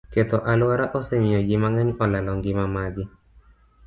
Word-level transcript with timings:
Ketho 0.13 0.37
alwora 0.51 0.85
osemiyo 0.97 1.39
ji 1.47 1.55
mang'eny 1.61 1.91
olalo 2.03 2.31
ngimagi. 2.37 3.03